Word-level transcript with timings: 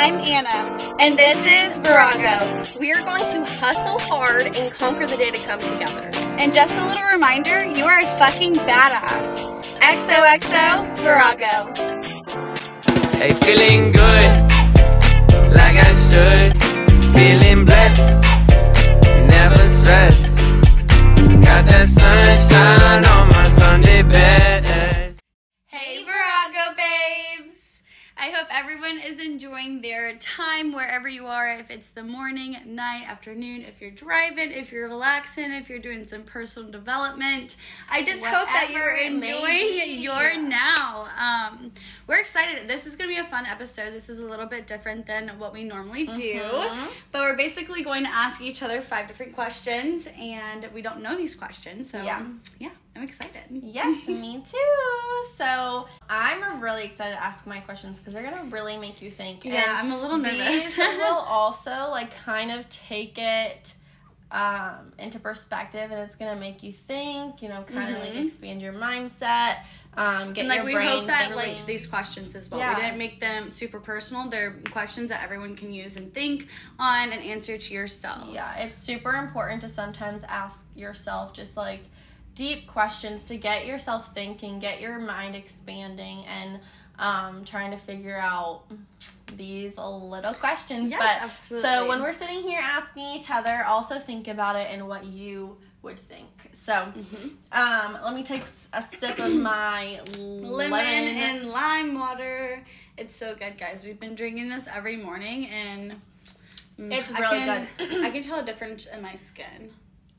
I'm 0.00 0.14
Anna, 0.20 0.94
and 1.00 1.18
this 1.18 1.44
is 1.44 1.78
Virago. 1.80 2.62
We 2.78 2.92
are 2.92 3.02
going 3.02 3.28
to 3.32 3.44
hustle 3.44 3.98
hard 3.98 4.46
and 4.56 4.72
conquer 4.72 5.08
the 5.08 5.16
day 5.16 5.32
to 5.32 5.44
come 5.44 5.58
together. 5.58 6.08
And 6.38 6.52
just 6.52 6.78
a 6.78 6.86
little 6.86 7.02
reminder, 7.02 7.66
you 7.66 7.84
are 7.84 7.98
a 7.98 8.06
fucking 8.16 8.54
badass. 8.54 9.50
XOXO 9.80 11.02
Virago. 11.02 11.74
Hey, 13.18 13.34
feeling 13.42 13.90
good, 13.90 14.36
like 15.52 15.74
I 15.74 15.92
should. 16.06 16.52
Feeling 17.12 17.64
blessed, 17.64 18.20
never 19.26 19.64
stressed. 19.68 20.38
Got 21.44 21.66
that 21.66 21.88
sunshine 21.88 23.04
on 23.04 23.28
my 23.30 23.48
Sunday 23.48 24.02
best. 24.02 24.57
Everyone 28.88 29.06
is 29.06 29.20
enjoying 29.20 29.80
their 29.82 30.14
time 30.16 30.72
wherever 30.72 31.08
you 31.08 31.26
are. 31.26 31.48
If 31.48 31.70
it's 31.70 31.90
the 31.90 32.02
morning, 32.02 32.56
night, 32.64 33.04
afternoon, 33.06 33.62
if 33.62 33.80
you're 33.80 33.90
driving, 33.90 34.50
if 34.50 34.72
you're 34.72 34.88
relaxing, 34.88 35.52
if 35.52 35.68
you're 35.68 35.78
doing 35.78 36.06
some 36.06 36.22
personal 36.22 36.70
development. 36.70 37.56
I 37.90 38.02
just 38.02 38.24
hope 38.24 38.46
that 38.48 38.70
you're 38.70 38.94
Whatever 38.94 39.16
enjoying 39.16 40.00
your 40.00 40.40
now. 40.40 41.06
Um, 41.18 41.72
we're 42.06 42.20
excited. 42.20 42.68
This 42.68 42.86
is 42.86 42.96
going 42.96 43.10
to 43.10 43.14
be 43.14 43.20
a 43.20 43.28
fun 43.28 43.46
episode. 43.46 43.92
This 43.92 44.08
is 44.08 44.20
a 44.20 44.24
little 44.24 44.46
bit 44.46 44.66
different 44.66 45.06
than 45.06 45.38
what 45.38 45.52
we 45.52 45.64
normally 45.64 46.06
do. 46.06 46.40
Mm-hmm. 46.40 46.86
But 47.12 47.22
we're 47.22 47.36
basically 47.36 47.82
going 47.82 48.04
to 48.04 48.10
ask 48.10 48.40
each 48.40 48.62
other 48.62 48.80
five 48.80 49.08
different 49.08 49.34
questions, 49.34 50.08
and 50.18 50.66
we 50.72 50.82
don't 50.82 51.02
know 51.02 51.16
these 51.16 51.34
questions. 51.34 51.90
So, 51.90 52.02
Yeah. 52.02 52.24
yeah 52.58 52.70
I'm 52.98 53.04
excited. 53.04 53.42
Yes, 53.50 54.08
me 54.08 54.44
too. 54.50 55.28
So 55.34 55.86
I'm 56.08 56.60
really 56.60 56.84
excited 56.84 57.14
to 57.14 57.22
ask 57.22 57.46
my 57.46 57.60
questions 57.60 57.98
because 57.98 58.14
they're 58.14 58.28
gonna 58.28 58.50
really 58.50 58.76
make 58.76 59.00
you 59.00 59.10
think. 59.10 59.44
Yeah, 59.44 59.78
I'm 59.80 59.92
a 59.92 60.00
little 60.00 60.18
nervous. 60.18 60.76
These 60.76 60.78
will 60.78 61.04
also 61.04 61.90
like 61.90 62.14
kind 62.24 62.50
of 62.50 62.68
take 62.68 63.16
it 63.18 63.74
um, 64.32 64.92
into 64.98 65.20
perspective, 65.20 65.90
and 65.92 66.00
it's 66.00 66.16
gonna 66.16 66.40
make 66.40 66.62
you 66.64 66.72
think. 66.72 67.40
You 67.40 67.50
know, 67.50 67.62
kind 67.62 67.94
of 67.94 68.02
like 68.02 68.16
expand 68.16 68.60
your 68.60 68.72
mindset. 68.72 69.58
Um, 69.96 70.32
get 70.32 70.38
Mm-hmm. 70.38 70.38
And 70.38 70.48
like 70.48 70.56
your 70.56 70.66
we 70.66 70.74
brain 70.74 70.88
hope 70.88 71.06
that 71.06 71.28
thinking. 71.28 71.38
relate 71.38 71.56
to 71.58 71.66
these 71.66 71.86
questions 71.86 72.34
as 72.34 72.50
well. 72.50 72.60
Yeah. 72.60 72.74
We 72.74 72.82
didn't 72.82 72.98
make 72.98 73.20
them 73.20 73.48
super 73.50 73.78
personal. 73.78 74.28
They're 74.28 74.56
questions 74.70 75.08
that 75.10 75.22
everyone 75.22 75.54
can 75.54 75.72
use 75.72 75.96
and 75.96 76.12
think 76.12 76.48
on 76.80 77.12
and 77.12 77.22
answer 77.22 77.58
to 77.58 77.74
yourself. 77.74 78.28
Yeah, 78.32 78.58
it's 78.64 78.76
super 78.76 79.12
important 79.12 79.60
to 79.62 79.68
sometimes 79.68 80.24
ask 80.24 80.66
yourself 80.74 81.32
just 81.32 81.56
like 81.56 81.80
deep 82.38 82.68
questions 82.68 83.24
to 83.24 83.36
get 83.36 83.66
yourself 83.66 84.14
thinking, 84.14 84.60
get 84.60 84.80
your 84.80 84.98
mind 85.00 85.34
expanding, 85.34 86.24
and 86.26 86.60
um, 87.00 87.44
trying 87.44 87.72
to 87.72 87.76
figure 87.76 88.16
out 88.16 88.62
these 89.36 89.76
little 89.76 90.34
questions. 90.34 90.90
Yes, 90.92 91.00
but 91.00 91.28
absolutely. 91.30 91.68
so 91.68 91.88
when 91.88 92.00
we're 92.00 92.12
sitting 92.12 92.42
here 92.42 92.60
asking 92.62 93.04
each 93.04 93.28
other, 93.28 93.64
also 93.66 93.98
think 93.98 94.28
about 94.28 94.54
it 94.54 94.68
and 94.70 94.86
what 94.86 95.04
you 95.04 95.56
would 95.82 95.98
think. 95.98 96.28
So, 96.52 96.72
Mm-hmm. 96.72 97.28
um, 97.52 98.02
let 98.04 98.14
me 98.14 98.22
take 98.22 98.42
a 98.72 98.82
sip 98.82 99.18
of 99.18 99.32
my 99.52 100.00
lemon, 100.16 100.78
and 100.80 101.48
lime 101.50 101.94
water. 101.98 102.62
It's 102.96 103.14
so 103.16 103.34
good, 103.34 103.58
guys. 103.58 103.82
We've 103.84 103.98
been 104.00 104.14
drinking 104.14 104.48
this 104.48 104.68
every 104.72 104.96
morning, 104.96 105.46
and 105.48 105.96
mm, 106.80 106.92
It's 106.92 107.10
I 107.12 107.18
really 107.18 107.38
can- 107.40 107.68
good. 107.78 107.94
I 108.04 108.10
can 108.10 108.22
tell 108.22 108.38
a 108.40 108.44
difference 108.44 108.86
in 108.86 109.02
my 109.02 109.14
skin. 109.16 109.70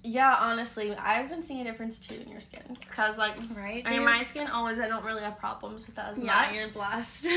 Yeah, 0.03 0.36
honestly, 0.39 0.95
I've 0.95 1.30
been 1.30 1.44
seeing 1.44 1.61
a 1.61 1.64
difference 1.64 2.00
too 2.00 2.16
in 2.16 2.30
your 2.30 2.42
skin 2.42 2.78
because 2.80 3.17
like. 3.17 3.36
Right? 3.55 3.83
I 3.86 3.92
mean, 3.92 4.05
my 4.05 4.23
skin 4.23 4.47
always, 4.47 4.80
I 4.80 4.88
don't 4.88 5.03
really 5.03 5.22
have 5.22 5.38
problems 5.38 5.86
with 5.86 5.95
that 5.95 6.14
as 6.14 6.19
yeah, 6.19 6.47
much. 6.47 6.58
you're 6.58 6.69
blessed. 6.69 7.28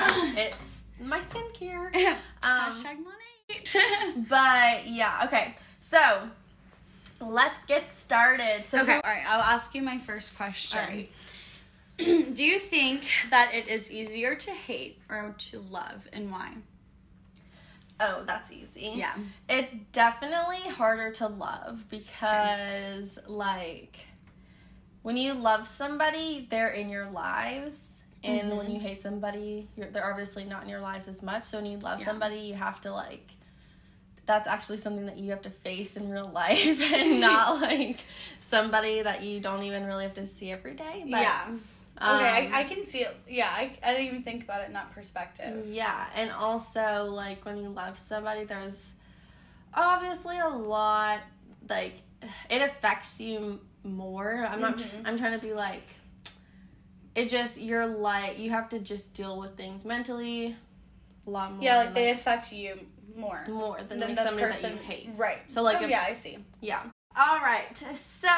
it's 0.00 0.82
my 1.00 1.20
skincare. 1.20 1.94
Um, 2.40 2.72
Hashtag 2.72 2.98
money. 3.04 4.24
but 4.28 4.86
yeah, 4.86 5.22
okay. 5.24 5.56
So 5.80 6.28
let's 7.20 7.64
get 7.66 7.90
started. 7.90 8.64
So 8.64 8.82
okay, 8.82 8.94
all 8.94 9.00
right. 9.04 9.24
I'll 9.26 9.42
ask 9.42 9.74
you 9.74 9.82
my 9.82 9.98
first 9.98 10.36
question. 10.36 10.78
All 10.78 10.86
right. 10.86 11.10
Do 12.34 12.44
you 12.44 12.60
think 12.60 13.02
that 13.30 13.54
it 13.54 13.66
is 13.66 13.90
easier 13.90 14.36
to 14.36 14.50
hate 14.52 14.98
or 15.08 15.34
to 15.50 15.58
love, 15.58 16.06
and 16.12 16.30
why? 16.30 16.52
Oh, 18.00 18.22
that's 18.26 18.52
easy. 18.52 18.92
Yeah. 18.94 19.14
It's 19.48 19.72
definitely 19.92 20.70
harder 20.70 21.10
to 21.14 21.26
love 21.26 21.84
because 21.90 23.18
like 23.26 23.98
when 25.02 25.16
you 25.16 25.34
love 25.34 25.66
somebody, 25.66 26.46
they're 26.50 26.68
in 26.68 26.88
your 26.90 27.10
lives. 27.10 28.04
And 28.24 28.50
when 28.50 28.66
mm-hmm. 28.66 28.74
you 28.74 28.80
hate 28.80 28.98
somebody, 28.98 29.68
you're, 29.76 29.88
they're 29.90 30.04
obviously 30.04 30.44
not 30.44 30.64
in 30.64 30.68
your 30.68 30.80
lives 30.80 31.06
as 31.06 31.22
much. 31.22 31.44
So 31.44 31.58
when 31.58 31.66
you 31.66 31.78
love 31.78 32.00
Yeah. 32.00 32.06
somebody, 32.06 32.38
you 32.40 32.54
have 32.54 32.80
to 32.82 32.92
like 32.92 33.30
that's 34.26 34.46
actually 34.46 34.76
something 34.76 35.06
that 35.06 35.16
you 35.16 35.30
have 35.30 35.40
to 35.40 35.50
face 35.50 35.96
in 35.96 36.10
real 36.10 36.28
life 36.34 36.92
and 36.92 37.20
not 37.20 37.60
like 37.62 37.98
somebody 38.40 39.00
that 39.02 39.22
you 39.22 39.40
don't 39.40 39.62
even 39.62 39.86
really 39.86 40.04
have 40.04 40.14
to 40.14 40.26
see 40.26 40.52
every 40.52 40.74
day. 40.74 41.04
But, 41.10 41.20
yeah. 41.20 41.46
Um, 42.00 42.16
Okay, 42.16 42.50
I, 42.52 42.60
I 42.60 42.64
can 42.64 42.86
see 42.86 43.00
it. 43.00 43.16
Yeah, 43.28 43.48
I, 43.50 43.72
I 43.82 43.92
didn't 43.92 44.06
even 44.06 44.22
think 44.22 44.44
about 44.44 44.62
it 44.62 44.68
in 44.68 44.72
that 44.74 44.92
perspective. 44.92 45.66
Yeah, 45.68 46.06
and 46.14 46.30
also 46.30 47.04
like 47.04 47.44
when 47.44 47.58
you 47.58 47.68
love 47.68 47.98
somebody, 47.98 48.44
there's 48.44 48.92
obviously 49.74 50.38
a 50.38 50.48
lot 50.48 51.20
like 51.68 51.94
it 52.50 52.62
affects 52.62 53.20
you 53.20 53.60
more. 53.84 54.46
I'm 54.48 54.60
not. 54.60 54.78
Mm-hmm. 54.78 55.06
I'm 55.06 55.18
trying 55.18 55.38
to 55.38 55.44
be 55.44 55.52
like. 55.52 55.82
It 57.14 57.28
just 57.30 57.58
you're 57.60 57.86
like 57.86 58.38
you 58.38 58.50
have 58.50 58.68
to 58.68 58.78
just 58.78 59.14
deal 59.14 59.40
with 59.40 59.56
things 59.56 59.84
mentally, 59.84 60.54
a 61.26 61.30
lot 61.30 61.52
more. 61.52 61.64
Yeah, 61.64 61.78
like 61.78 61.86
than, 61.86 61.94
they 61.94 62.10
affect 62.10 62.52
you 62.52 62.78
more 63.16 63.44
more 63.48 63.78
than, 63.78 63.98
than 63.98 64.10
like 64.10 64.16
the 64.16 64.22
somebody 64.22 64.46
person 64.46 64.76
that 64.76 64.82
you 64.82 64.88
hate. 64.88 65.10
Right. 65.16 65.38
So, 65.48 65.62
like, 65.62 65.78
oh, 65.80 65.84
if- 65.84 65.90
yeah, 65.90 66.04
I 66.06 66.12
see. 66.12 66.38
Yeah. 66.60 66.82
All 67.20 67.40
right. 67.40 67.76
So 67.96 68.28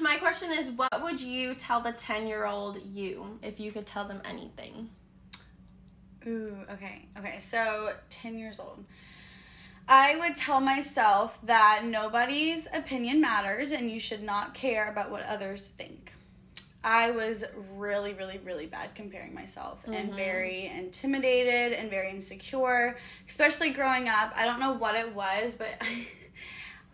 my 0.00 0.16
question 0.18 0.52
is, 0.52 0.68
what 0.68 1.02
would 1.02 1.20
you 1.20 1.54
tell 1.54 1.80
the 1.80 1.92
ten 1.92 2.28
year 2.28 2.46
old 2.46 2.80
you 2.84 3.38
if 3.42 3.58
you 3.58 3.72
could 3.72 3.86
tell 3.86 4.06
them 4.06 4.22
anything? 4.24 4.88
Ooh, 6.26 6.56
okay. 6.70 7.06
Okay, 7.18 7.38
so 7.38 7.92
10 8.10 8.38
years 8.38 8.58
old. 8.58 8.84
I 9.86 10.16
would 10.16 10.36
tell 10.36 10.60
myself 10.60 11.38
that 11.42 11.82
nobody's 11.84 12.66
opinion 12.72 13.20
matters 13.20 13.72
and 13.72 13.90
you 13.90 14.00
should 14.00 14.22
not 14.22 14.54
care 14.54 14.90
about 14.90 15.10
what 15.10 15.22
others 15.24 15.68
think. 15.76 16.12
I 16.82 17.10
was 17.10 17.44
really, 17.74 18.14
really, 18.14 18.38
really 18.44 18.66
bad 18.66 18.94
comparing 18.94 19.34
myself 19.34 19.80
and 19.86 20.08
mm-hmm. 20.08 20.16
very 20.16 20.66
intimidated 20.66 21.72
and 21.72 21.90
very 21.90 22.10
insecure, 22.10 22.98
especially 23.28 23.70
growing 23.70 24.08
up. 24.08 24.32
I 24.36 24.44
don't 24.44 24.60
know 24.60 24.72
what 24.72 24.94
it 24.94 25.14
was, 25.14 25.56
but 25.56 25.68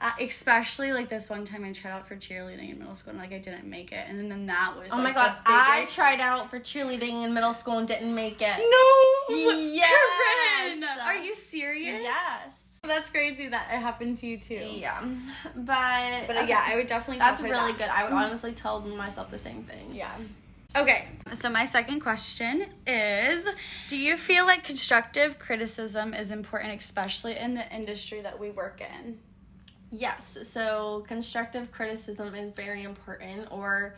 uh, 0.00 0.12
especially 0.21 0.93
like 0.93 1.09
this 1.09 1.28
one 1.28 1.44
time 1.44 1.65
I 1.65 1.72
tried 1.72 1.91
out 1.91 2.09
for 2.09 2.16
cheerleading 2.16 2.71
in 2.71 2.78
middle 2.78 2.94
school 2.94 3.11
and 3.11 3.19
like 3.21 3.33
I 3.33 3.38
didn't 3.38 3.69
make 3.69 3.93
it. 3.93 4.06
And 4.09 4.31
then 4.31 4.47
that 4.47 4.75
was 4.78 4.88
Oh 4.91 4.99
my 4.99 5.12
god, 5.12 5.37
I 5.44 5.87
tried 5.91 6.21
out 6.21 6.50
for 6.50 6.59
cheerleading 6.59 7.25
in 7.25 7.34
middle 7.34 7.55
school 7.55 7.78
and 7.78 7.87
didn't 7.87 8.15
make 8.15 8.41
it. 8.41 8.56
No! 8.59 9.37
Yes! 9.37 9.91
Corinne! 10.69 10.84
Are 11.03 11.16
you 11.16 11.34
serious? 11.34 12.03
Yes. 12.03 12.69
That's 12.83 13.11
crazy 13.11 13.49
that 13.49 13.69
it 13.71 13.78
happened 13.78 14.16
to 14.19 14.27
you 14.27 14.38
too. 14.38 14.55
Yeah. 14.55 15.05
But 15.55 16.27
But 16.27 16.37
uh, 16.37 16.47
yeah, 16.49 16.65
I 16.67 16.77
would 16.77 16.87
definitely 16.87 17.19
that's 17.19 17.41
tell 17.41 17.50
really 17.50 17.72
that. 17.72 17.78
good. 17.78 17.88
I 17.88 18.05
would 18.05 18.12
honestly 18.12 18.53
tell 18.53 18.81
myself 18.81 19.31
the 19.31 19.38
same 19.38 19.65
thing. 19.65 19.94
Yeah. 19.94 20.12
Okay, 20.77 21.09
so 21.32 21.50
my 21.50 21.65
second 21.65 21.99
question 22.00 22.67
is 22.87 23.49
Do 23.88 23.97
you 23.97 24.17
feel 24.17 24.47
like 24.47 24.62
constructive 24.62 25.38
criticism 25.38 26.15
is 26.15 26.31
important, 26.31 26.81
especially 26.81 27.37
in 27.37 27.55
the 27.55 27.69
industry 27.75 28.21
that 28.22 28.38
we 28.38 28.50
work 28.50 28.81
in? 28.81 29.19
Yes. 29.91 30.39
So 30.45 31.05
constructive 31.09 31.73
criticism 31.73 32.34
is 32.34 32.53
very 32.55 32.83
important 32.84 33.49
or 33.51 33.97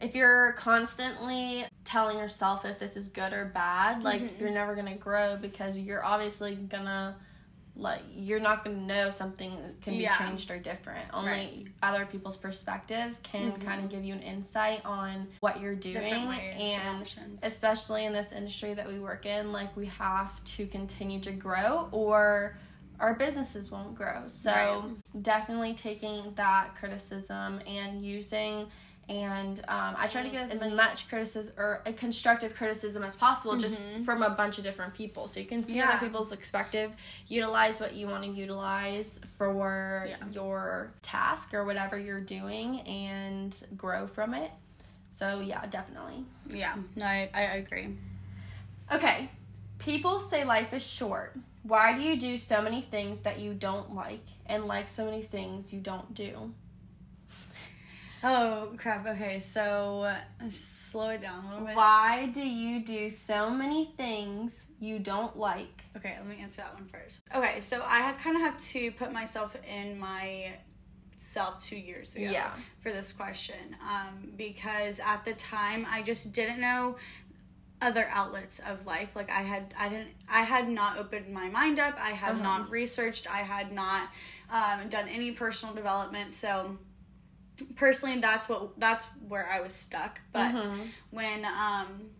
if 0.00 0.14
you're 0.16 0.52
constantly 0.54 1.64
telling 1.84 2.18
yourself 2.18 2.64
if 2.64 2.78
this 2.78 2.96
is 2.96 3.08
good 3.08 3.32
or 3.32 3.46
bad, 3.46 4.02
like 4.02 4.20
Mm-hmm. 4.22 4.40
you're 4.42 4.52
never 4.52 4.74
gonna 4.74 4.96
grow 4.96 5.36
because 5.40 5.78
you're 5.78 6.04
obviously 6.04 6.54
gonna 6.56 7.16
like 7.74 8.00
you're 8.14 8.40
not 8.40 8.62
gonna 8.64 8.76
know 8.76 9.08
something 9.10 9.56
can 9.80 9.94
be 9.96 10.02
Yeah. 10.02 10.16
changed 10.18 10.50
or 10.50 10.58
different. 10.58 11.06
Only 11.14 11.30
Right. 11.30 11.52
Mm-hmm. 11.54 11.68
other 11.82 12.04
people's 12.04 12.36
perspectives 12.36 13.20
can 13.22 13.58
kind 13.60 13.82
of 13.82 13.90
give 13.90 14.04
you 14.04 14.12
an 14.12 14.20
insight 14.22 14.82
on 14.84 15.28
what 15.40 15.60
you're 15.60 15.74
doing 15.76 16.12
and 16.12 16.60
and 16.60 17.00
options. 17.00 17.40
especially 17.42 18.04
in 18.04 18.12
this 18.12 18.32
industry 18.32 18.74
that 18.74 18.86
we 18.86 18.98
work 18.98 19.24
in, 19.24 19.52
like 19.52 19.74
we 19.76 19.86
have 19.86 20.42
to 20.44 20.66
continue 20.66 21.20
to 21.20 21.32
grow 21.32 21.88
or 21.92 22.58
our 23.02 23.14
businesses 23.14 23.70
won't 23.70 23.94
grow. 23.94 24.22
So 24.28 24.92
definitely 25.20 25.74
taking 25.74 26.32
that 26.36 26.74
criticism 26.76 27.60
and 27.66 28.04
using 28.04 28.68
and 29.08 29.58
um, 29.66 29.96
I 29.98 30.06
try 30.06 30.22
to 30.22 30.28
get 30.28 30.54
as 30.54 30.72
much 30.72 31.08
criticism 31.08 31.52
or 31.58 31.82
a 31.84 31.92
constructive 31.92 32.54
criticism 32.54 33.02
as 33.02 33.16
possible, 33.16 33.56
just 33.56 33.78
from 34.04 34.22
a 34.22 34.30
bunch 34.30 34.58
of 34.58 34.64
different 34.64 34.94
people, 34.94 35.26
so 35.26 35.40
you 35.40 35.46
can 35.46 35.60
see 35.60 35.76
Yeah. 35.76 35.90
other 35.90 35.98
people's 36.06 36.34
perspective, 36.34 36.94
utilize 37.26 37.80
what 37.80 37.94
you 37.94 38.06
want 38.06 38.22
to 38.22 38.30
utilize 38.30 39.20
for 39.36 40.06
Yeah. 40.08 40.16
your 40.30 40.92
task 41.02 41.52
or 41.52 41.64
whatever 41.64 41.98
you're 41.98 42.20
doing, 42.20 42.80
and 42.82 43.54
grow 43.76 44.06
from 44.06 44.34
it. 44.34 44.52
So 45.12 45.40
yeah, 45.40 45.66
definitely. 45.66 46.24
Yeah, 46.48 46.76
no, 46.94 47.04
I, 47.04 47.28
I 47.34 47.40
agree. 47.56 47.96
Okay. 48.92 49.28
People 49.78 50.20
say 50.20 50.44
life 50.44 50.72
is 50.72 50.82
short. 50.86 51.36
Why 51.62 51.94
do 51.96 52.02
you 52.02 52.16
do 52.18 52.36
so 52.36 52.60
many 52.60 52.80
things 52.82 53.22
that 53.22 53.38
you 53.38 53.54
don't 53.54 53.94
like 53.94 54.24
and 54.46 54.66
like 54.66 54.88
so 54.88 55.04
many 55.04 55.22
things 55.22 55.72
you 55.72 55.80
don't 55.80 56.12
do? 56.14 56.52
Oh 58.24 58.72
crap. 58.76 59.06
Okay, 59.06 59.40
so 59.40 60.02
uh, 60.02 60.16
slow 60.48 61.08
it 61.10 61.22
down 61.22 61.44
a 61.44 61.48
little 61.50 61.66
bit. 61.66 61.74
Why 61.76 62.30
do 62.32 62.40
you 62.40 62.84
do 62.84 63.10
so 63.10 63.50
many 63.50 63.92
things 63.96 64.66
you 64.78 65.00
don't 65.00 65.36
like? 65.36 65.82
Okay, 65.96 66.14
let 66.18 66.26
me 66.26 66.38
answer 66.40 66.62
that 66.62 66.74
one 66.74 66.86
first. 66.86 67.20
Okay, 67.34 67.58
so 67.60 67.82
I 67.84 67.98
had 67.98 68.18
kind 68.18 68.36
of 68.36 68.42
had 68.42 68.58
to 68.58 68.90
put 68.92 69.12
myself 69.12 69.56
in 69.68 69.98
my 69.98 70.52
self 71.18 71.62
two 71.64 71.76
years 71.76 72.14
ago 72.16 72.24
Yeah. 72.30 72.50
for 72.80 72.90
this 72.92 73.12
question 73.12 73.76
um, 73.88 74.32
because 74.36 75.00
at 75.00 75.24
the 75.24 75.34
time 75.34 75.86
I 75.88 76.02
just 76.02 76.32
didn't 76.32 76.60
know 76.60 76.96
other 77.82 78.06
outlets 78.10 78.60
of 78.60 78.86
life. 78.86 79.10
Like 79.14 79.30
i 79.30 79.42
had 79.42 79.74
i 79.78 79.88
didn't 79.88 80.10
i 80.28 80.42
had 80.42 80.68
not 80.68 80.98
opened 80.98 81.32
my 81.32 81.48
mind 81.48 81.78
up. 81.80 81.96
I 82.00 82.10
had 82.10 82.34
Uh-huh. 82.34 82.42
not 82.42 82.70
researched. 82.70 83.26
I 83.30 83.38
had 83.38 83.72
not 83.72 84.08
um, 84.50 84.88
done 84.88 85.08
any 85.08 85.32
personal 85.32 85.74
development. 85.74 86.32
So 86.34 86.78
personally 87.76 88.18
that's 88.20 88.48
what 88.48 88.78
that's 88.78 89.04
where 89.28 89.46
i 89.50 89.60
was 89.60 89.72
stuck. 89.72 90.20
But 90.32 90.52
Mhm. 90.52 90.88
when 91.10 91.44
um 91.44 92.10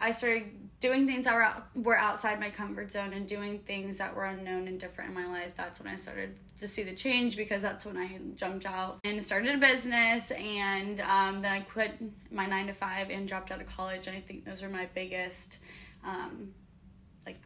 i 0.00 0.10
started 0.12 0.44
doing 0.80 1.06
things 1.06 1.26
that 1.26 1.34
were 1.34 1.42
out, 1.42 1.66
were 1.76 1.98
outside 1.98 2.40
my 2.40 2.48
comfort 2.48 2.90
zone 2.90 3.12
and 3.12 3.28
doing 3.28 3.58
things 3.60 3.98
that 3.98 4.14
were 4.16 4.24
unknown 4.24 4.66
and 4.66 4.80
different 4.80 5.10
in 5.10 5.14
my 5.14 5.26
life 5.26 5.52
that's 5.56 5.78
when 5.78 5.92
i 5.92 5.96
started 5.96 6.34
to 6.58 6.66
see 6.66 6.82
the 6.82 6.94
change 6.94 7.36
because 7.36 7.60
that's 7.62 7.84
when 7.84 7.96
i 7.98 8.18
jumped 8.36 8.64
out 8.66 8.98
and 9.04 9.22
started 9.22 9.54
a 9.54 9.58
business 9.58 10.30
and 10.32 11.00
um, 11.02 11.42
then 11.42 11.52
i 11.52 11.60
quit 11.60 11.92
my 12.32 12.46
nine 12.46 12.66
to 12.66 12.72
five 12.72 13.10
and 13.10 13.28
dropped 13.28 13.50
out 13.50 13.60
of 13.60 13.66
college 13.66 14.06
and 14.06 14.16
i 14.16 14.20
think 14.20 14.44
those 14.44 14.62
are 14.62 14.70
my 14.70 14.86
biggest 14.94 15.58
um, 16.04 16.52
like 17.26 17.38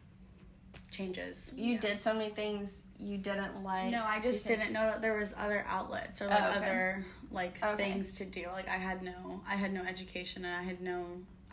changes 0.91 1.51
You 1.55 1.73
Yeah. 1.73 1.79
did 1.79 2.01
so 2.01 2.13
many 2.13 2.29
things 2.29 2.81
you 2.97 3.17
didn't 3.17 3.61
like. 3.63 3.91
no 3.91 4.03
i 4.05 4.19
just 4.21 4.43
because- 4.45 4.59
didn't 4.59 4.71
know 4.73 4.85
that 4.85 5.01
there 5.01 5.17
was 5.17 5.33
other 5.37 5.65
outlets 5.67 6.21
or 6.21 6.27
like 6.27 6.41
Oh, 6.41 6.49
okay. 6.51 6.57
other 6.57 7.05
like 7.31 7.61
Okay. 7.61 7.83
things 7.91 8.13
to 8.13 8.23
do 8.25 8.45
like 8.53 8.69
i 8.69 8.77
had 8.77 9.03
no 9.03 9.41
i 9.47 9.55
had 9.55 9.73
no 9.73 9.81
education 9.81 10.45
and 10.45 10.55
i 10.55 10.63
had 10.63 10.79
no 10.81 11.03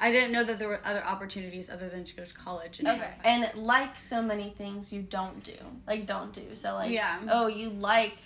i 0.03 0.11
didn't 0.11 0.33
know 0.33 0.45
that 0.45 0.59
there 0.59 0.69
were 0.69 0.81
other 0.85 1.03
opportunities 1.05 1.71
other 1.71 1.89
than 1.89 2.03
to 2.05 2.15
go 2.17 2.25
to 2.25 2.35
college 2.35 2.81
and 2.81 2.89
Okay. 2.89 3.11
And 3.25 3.51
like 3.55 3.97
so 3.97 4.21
many 4.21 4.49
things 4.59 4.93
you 4.93 5.03
don't 5.03 5.43
do. 5.45 5.59
Like 5.87 6.07
don't 6.07 6.33
do. 6.33 6.47
So 6.55 6.75
like 6.75 6.91
Yeah. 6.91 7.19
oh, 7.37 7.47
you 7.47 7.71
like 7.71 8.17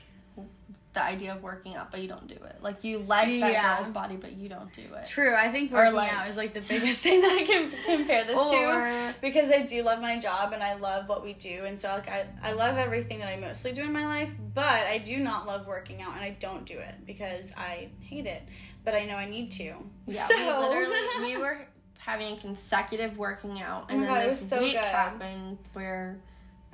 the 0.97 1.03
idea 1.05 1.33
of 1.35 1.43
working 1.43 1.77
out 1.77 1.91
but 1.91 2.01
you 2.01 2.09
don't 2.09 2.27
do 2.27 2.35
it. 2.35 2.57
Like 2.63 2.83
you 2.83 2.99
like 3.01 3.29
that 3.41 3.53
Yeah. 3.53 3.77
girl's 3.77 3.91
body 3.91 4.17
but 4.17 4.33
you 4.33 4.49
don't 4.49 4.73
do 4.75 4.81
it. 4.95 5.07
True, 5.07 5.35
I 5.35 5.53
think 5.53 5.71
working 5.71 5.95
like- 5.95 6.13
out 6.13 6.27
is 6.29 6.37
like 6.39 6.55
the 6.55 6.63
biggest 6.63 7.01
thing 7.07 7.21
that 7.21 7.33
I 7.39 7.45
can 7.45 7.71
compare 7.85 8.25
this 8.25 8.35
to 8.51 9.15
because 9.21 9.51
I 9.51 9.63
do 9.63 9.83
love 9.83 10.01
my 10.01 10.19
job 10.19 10.53
and 10.55 10.63
I 10.63 10.75
love 10.75 11.09
what 11.09 11.23
we 11.23 11.35
do 11.35 11.65
and 11.67 11.79
so 11.79 11.89
like 11.89 12.09
I, 12.09 12.27
I 12.43 12.53
love 12.53 12.79
everything 12.79 13.19
that 13.21 13.29
I 13.29 13.37
mostly 13.37 13.73
do 13.73 13.83
in 13.83 13.93
my 13.93 14.07
life, 14.07 14.31
but 14.55 14.87
I 14.87 14.97
do 14.99 15.19
not 15.19 15.47
love 15.47 15.67
working 15.67 16.01
out 16.03 16.15
and 16.15 16.25
I 16.25 16.31
don't 16.41 16.65
do 16.65 16.79
it 16.79 16.95
because 17.07 17.53
I 17.57 17.89
hate 18.01 18.27
it, 18.27 18.43
but 18.85 18.95
I 18.95 19.05
know 19.05 19.17
I 19.17 19.27
need 19.29 19.53
to. 19.53 19.75
yeah, 20.07 20.27
so 20.27 20.35
we 20.37 20.67
literally 20.69 20.97
we 21.35 21.37
were 21.37 21.59
having 21.99 22.39
consecutive 22.39 23.19
working 23.19 23.61
out 23.61 23.87
oh 23.91 23.93
and 23.93 24.03
Oh 24.03 24.07
then 24.07 24.15
God, 24.23 24.31
this 24.31 24.49
so 24.49 24.59
week 24.61 24.73
good. 24.73 24.81
happened 24.83 25.59
where 25.75 26.17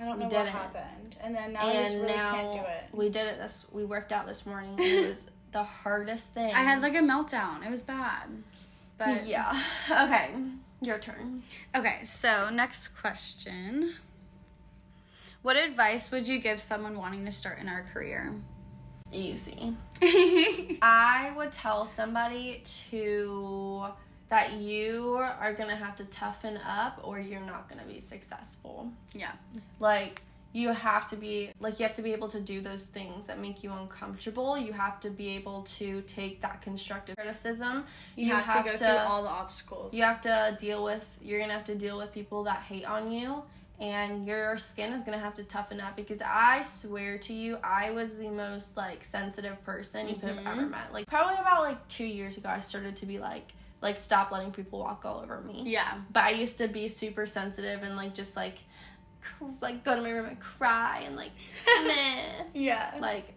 I 0.02 0.04
don't 0.04 0.18
know 0.18 0.26
what 0.26 0.48
happened. 0.48 1.16
And 1.20 1.34
then 1.34 1.52
now 1.52 1.68
I 1.68 1.74
just 1.74 1.94
really 1.94 2.12
can't 2.12 2.52
do 2.52 2.58
it. 2.58 2.84
we 2.92 3.08
did 3.08 3.28
it 3.28 3.38
this 3.38 3.66
we 3.70 3.84
worked 3.84 4.10
out 4.10 4.26
this 4.26 4.44
morning 4.44 4.76
it 4.78 5.08
was 5.08 5.30
the 5.52 5.62
hardest 5.62 6.34
thing. 6.34 6.52
I 6.52 6.62
had 6.62 6.82
like 6.82 6.94
a 6.94 6.98
meltdown. 6.98 7.64
It 7.64 7.70
was 7.70 7.82
bad. 7.82 8.28
But 8.98 9.26
Yeah. 9.26 9.62
Okay. 9.90 10.30
Your 10.80 10.98
turn. 10.98 11.44
Okay, 11.76 12.02
so 12.02 12.50
next 12.50 12.88
question. 12.88 13.94
What 15.42 15.56
advice 15.56 16.10
would 16.10 16.26
you 16.26 16.38
give 16.40 16.60
someone 16.60 16.98
wanting 16.98 17.24
to 17.24 17.30
start 17.30 17.60
in 17.60 17.68
our 17.68 17.84
career? 17.92 18.34
Easy. 19.12 19.76
I 20.82 21.32
would 21.36 21.52
tell 21.52 21.86
somebody 21.86 22.62
to 22.90 23.86
that 24.32 24.54
you 24.54 25.18
are 25.18 25.52
gonna 25.52 25.76
have 25.76 25.94
to 25.94 26.04
toughen 26.06 26.58
up 26.66 26.98
or 27.02 27.20
you're 27.20 27.38
not 27.42 27.68
gonna 27.68 27.84
be 27.84 28.00
successful. 28.00 28.90
yeah. 29.12 29.32
Like 29.78 30.22
you 30.54 30.70
have 30.70 31.10
to 31.10 31.16
be 31.16 31.50
like 31.60 31.78
you 31.78 31.86
have 31.86 31.94
to 31.96 32.00
be 32.00 32.14
able 32.14 32.28
to 32.28 32.40
do 32.40 32.62
those 32.62 32.86
things 32.86 33.26
that 33.26 33.38
make 33.38 33.62
you 33.62 33.70
uncomfortable. 33.70 34.56
You 34.56 34.72
have 34.72 35.00
to 35.00 35.10
be 35.10 35.28
able 35.36 35.64
to 35.76 36.00
take 36.06 36.40
that 36.40 36.62
constructive 36.62 37.16
criticism. 37.16 37.84
You, 38.16 38.32
have, 38.32 38.64
to 38.64 38.70
go 38.70 38.76
through 38.78 38.88
all 38.88 39.22
the 39.22 39.28
obstacles. 39.28 39.92
you 39.92 40.02
have 40.02 40.22
to 40.22 40.56
deal 40.58 40.82
with 40.82 41.06
you're 41.20 41.38
gonna 41.38 41.52
have 41.52 41.64
to 41.64 41.74
deal 41.74 41.98
with 41.98 42.10
people 42.14 42.42
that 42.44 42.62
hate 42.62 42.86
on 42.86 43.12
you 43.12 43.42
and 43.80 44.26
your 44.26 44.56
skin 44.56 44.94
is 44.94 45.02
gonna 45.02 45.18
have 45.18 45.34
to 45.34 45.44
toughen 45.44 45.80
up 45.80 45.96
because 45.96 46.20
i 46.24 46.62
swear 46.62 47.18
to 47.18 47.32
you 47.32 47.56
i 47.64 47.90
was 47.90 48.16
the 48.18 48.28
most 48.28 48.76
like 48.76 49.02
sensitive 49.02 49.62
person 49.64 50.08
you 50.08 50.14
could 50.14 50.28
have 50.28 50.38
ever 50.46 50.60
mm-hmm. 50.60 50.70
met 50.70 50.92
like 50.92 51.06
probably 51.06 51.34
about 51.40 51.62
like 51.62 51.88
two 51.88 52.04
years 52.04 52.36
ago 52.36 52.48
i 52.50 52.60
started 52.60 52.94
to 52.94 53.06
be 53.06 53.18
like 53.18 53.48
like 53.82 53.96
stop 53.98 54.30
letting 54.32 54.50
people 54.52 54.78
walk 54.78 55.04
all 55.04 55.20
over 55.20 55.40
me 55.42 55.62
Yeah. 55.66 55.94
but 56.12 56.22
i 56.24 56.30
used 56.30 56.56
to 56.58 56.68
be 56.68 56.88
super 56.88 57.26
sensitive 57.26 57.82
and 57.82 57.96
like 57.96 58.14
just 58.14 58.36
like 58.36 58.58
cr- 59.20 59.44
like 59.60 59.84
go 59.84 59.94
to 59.96 60.00
my 60.02 60.10
room 60.10 60.26
and 60.26 60.40
cry 60.40 61.02
and 61.04 61.16
like 61.16 61.32
meh. 61.84 62.44
Yeah. 62.54 62.94
like 63.00 63.34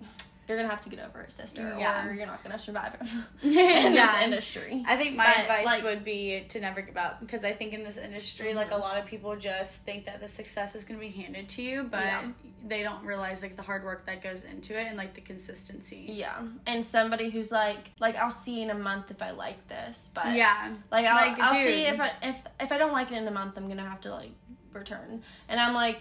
you're 0.47 0.57
gonna 0.57 0.69
have 0.69 0.81
to 0.81 0.89
get 0.89 1.00
over 1.00 1.21
it 1.21 1.31
sister 1.31 1.75
Yeah. 1.80 2.07
or 2.07 2.13
you're 2.13 2.25
not 2.27 2.44
gonna 2.44 2.59
survive 2.59 2.95
in 3.44 3.51
this 3.94 4.21
industry 4.21 4.83
I 4.88 4.95
think 4.97 5.15
my 5.15 5.25
But, 5.25 5.38
advice 5.42 5.65
like- 5.65 5.83
would 5.83 6.03
be 6.03 6.45
to 6.50 6.59
never 6.59 6.81
give 6.81 6.97
up 6.97 7.19
because 7.19 7.44
I 7.44 7.53
think 7.53 7.74
in 7.74 7.83
this 7.83 7.97
industry, 7.97 8.53
like 8.53 8.68
a 8.68 8.71
mm-hmm. 8.71 8.81
lot 8.81 8.97
of 8.97 9.06
people 9.06 9.36
just 9.36 9.81
think 9.83 10.06
that 10.06 10.19
the 10.19 10.27
success 10.27 10.75
is 10.75 10.86
to 10.86 10.94
be 10.95 11.09
handed 11.09 11.50
to 11.50 11.62
you, 11.62 11.83
but 11.83 12.01
Yeah. 12.01 12.24
they 12.68 12.83
don't 12.83 13.03
realize 13.06 13.42
like 13.42 13.56
the 13.56 13.62
hard 13.62 13.83
work 13.83 14.06
that 14.06 14.21
goes 14.24 14.44
into 14.44 14.80
it 14.80 14.88
and 14.88 14.97
like 14.97 15.13
the 15.13 15.21
consistency. 15.21 16.06
Yeah, 16.09 16.42
and 16.65 16.83
somebody 16.86 17.30
who's 17.30 17.51
like, 17.51 17.92
like 18.00 18.15
I'll 18.15 18.31
see 18.31 18.62
in 18.62 18.69
a 18.69 18.75
month 18.75 19.12
if 19.12 19.21
I 19.21 19.31
like 19.31 19.68
this, 19.68 20.09
but 20.13 20.33
Yeah. 20.33 20.74
like 20.92 21.06
I'll, 21.06 21.27
Like, 21.27 21.39
I'll 21.39 21.53
see 21.53 21.86
if 21.86 22.00
I 22.00 22.12
if 22.21 22.38
if 22.59 22.71
I 22.71 22.77
don't 22.77 22.94
like 22.94 23.12
it 23.12 23.15
in 23.18 23.27
a 23.27 23.31
month, 23.31 23.53
I'm 23.57 23.68
gonna 23.68 23.88
have 23.89 24.01
to 24.01 24.12
like 24.12 24.31
return, 24.74 25.24
and 25.50 25.59
I'm 25.59 25.74
like, 25.74 26.00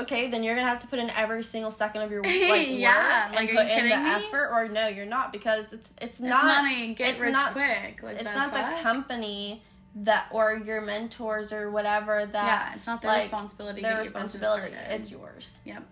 okay, 0.00 0.30
then 0.30 0.42
you're 0.42 0.54
gonna 0.54 0.68
have 0.68 0.80
to 0.80 0.86
put 0.86 0.98
in 0.98 1.10
every 1.10 1.42
single 1.42 1.70
second 1.70 2.02
of 2.02 2.10
your 2.10 2.22
like 2.24 2.68
Yeah, 2.68 3.26
work 3.28 3.34
like, 3.36 3.48
and 3.50 3.58
put 3.58 3.66
in 3.68 3.88
the 3.88 3.96
me? 3.96 4.10
effort, 4.10 4.48
or 4.52 4.68
no, 4.68 4.88
you're 4.88 5.06
not 5.06 5.32
because 5.32 5.72
it's 5.72 5.90
it's 6.00 6.12
It's 6.12 6.20
not, 6.20 6.44
not, 6.44 6.70
a 6.72 6.94
get 6.94 7.12
it's 7.14 7.20
rich 7.20 7.32
not- 7.32 7.52
quick. 7.52 8.00
Like 8.02 8.16
it's 8.20 8.32
the 8.32 8.38
not 8.38 8.52
the 8.52 8.82
company 8.82 9.62
that 9.96 10.26
or 10.32 10.56
your 10.56 10.80
mentors 10.80 11.52
or 11.52 11.70
whatever 11.70 12.26
that 12.26 12.46
Yeah, 12.46 12.74
it's 12.74 12.86
not 12.86 13.00
their 13.02 13.12
like, 13.12 13.22
responsibility. 13.22 13.80
their 13.82 13.92
your 13.92 14.00
responsibility. 14.00 14.74
It's 14.90 15.10
yours. 15.10 15.60
Yep. 15.64 15.84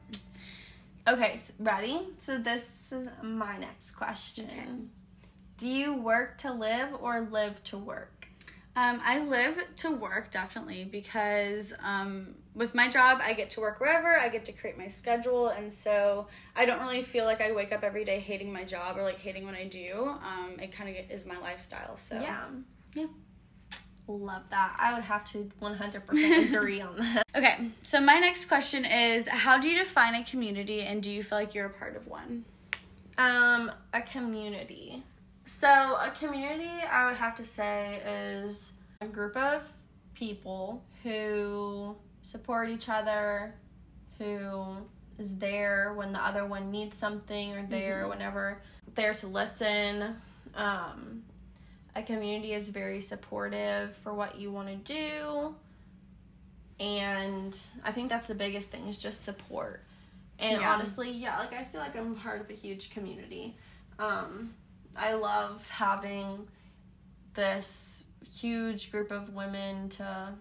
Okay, 1.09 1.37
so 1.37 1.53
ready? 1.59 2.01
So 2.19 2.39
this 2.39 2.65
is 2.93 3.09
my 3.23 3.57
next 3.59 3.93
question. 3.93 4.47
Okay. 4.47 4.69
Do 5.59 5.69
you 5.69 5.95
work 5.95 6.39
to 6.39 6.53
live 6.53 6.89
or 7.01 7.21
live 7.31 7.63
to 7.65 7.79
work? 7.79 8.27
Um, 8.75 9.01
I 9.05 9.19
live 9.19 9.59
to 9.79 9.91
work 9.91 10.31
definitely 10.31 10.85
because 10.85 11.75
um, 11.83 12.35
with 12.55 12.75
my 12.75 12.89
job, 12.89 13.21
I 13.23 13.35
get 13.35 13.51
to 13.51 13.61
work 13.61 13.81
wherever. 13.81 14.19
I 14.19 14.29
get 14.29 14.47
to 14.47 14.53
create 14.53 14.79
my 14.79 14.89
schedule, 14.89 15.49
and 15.49 15.71
so 15.71 16.27
I 16.57 16.65
don't 16.65 16.81
really 16.81 17.03
feel 17.03 17.27
like 17.27 17.43
I 17.43 17.53
wake 17.53 17.73
up 17.73 17.85
every 17.85 18.05
day 18.05 18.19
hating 18.19 18.51
my 18.51 18.65
job 18.65 18.97
or 18.97 19.03
like 19.03 19.19
hating 19.19 19.45
what 19.45 19.55
I 19.55 19.65
do. 19.65 20.17
Um, 20.23 20.59
it 20.59 20.73
kind 20.73 20.89
of 20.89 21.11
is 21.11 21.27
my 21.27 21.39
lifestyle. 21.39 21.99
So 21.99 22.15
Yeah. 22.15 22.47
Yeah. 22.95 23.07
Love 24.09 24.43
that. 24.51 24.75
I 24.79 24.95
would 24.95 25.05
have 25.05 25.31
to 25.33 25.51
100% 25.61 26.55
agree 26.55 26.81
on 26.81 26.97
that. 26.97 27.25
Okay, 27.37 27.71
so 27.83 28.01
my 28.01 28.19
next 28.19 28.47
question 28.47 28.87
is: 28.87 29.29
How 29.29 29.59
do 29.59 29.69
you 29.69 29.79
define 29.79 30.15
a 30.15 30.25
community, 30.25 30.81
and 30.81 31.03
do 31.03 31.11
you 31.11 31.23
feel 31.23 31.39
like 31.39 31.55
you're 31.55 31.67
a 31.67 31.71
part 31.71 31.95
of 31.95 32.07
one? 32.07 32.47
Um, 33.19 33.71
a 33.93 34.01
community. 34.01 35.03
So, 35.55 35.69
a 35.69 36.11
community, 36.19 36.71
I 36.91 37.07
would 37.07 37.17
have 37.19 37.37
to 37.37 37.45
say, 37.45 38.01
is 38.05 38.73
a 39.03 39.07
group 39.07 39.37
of 39.37 39.71
people 40.15 40.83
who 41.03 41.95
support 42.23 42.71
each 42.71 42.89
other, 42.89 43.55
who 44.19 44.79
is 45.19 45.37
there 45.37 45.93
when 45.95 46.13
the 46.13 46.25
other 46.25 46.47
one 46.47 46.71
needs 46.71 46.97
something, 46.97 47.55
or 47.55 47.67
there 47.67 48.09
whenever 48.09 48.63
there 48.95 49.13
to 49.13 49.27
listen. 49.27 50.17
Um, 50.55 51.23
a 51.95 52.03
community 52.03 52.55
is 52.55 52.69
very 52.71 53.03
supportive 53.03 53.95
for 53.99 54.15
what 54.15 54.41
you 54.41 54.51
want 54.51 54.69
to 54.69 54.77
do. 54.77 55.55
And 56.81 57.57
I 57.85 57.93
think 57.93 58.09
that's 58.09 58.27
the 58.27 58.35
biggest 58.35 58.71
thing 58.71 58.89
is 58.89 58.97
just 58.97 59.23
support. 59.23 59.85
And 60.39 60.61
Yeah. 60.61 60.73
honestly, 60.75 61.11
yeah, 61.11 61.39
like 61.39 61.53
I 61.53 61.63
feel 61.65 61.81
like 61.83 61.95
I'm 61.95 62.17
part 62.17 62.41
of 62.41 62.49
a 62.51 62.55
huge 62.55 62.91
community. 62.91 63.55
Um, 63.99 64.55
I 64.97 65.15
love 65.15 65.69
having 65.69 66.47
this 67.35 68.05
huge 68.31 68.91
group 68.91 69.11
of 69.11 69.31
women 69.35 69.89
to 69.91 70.35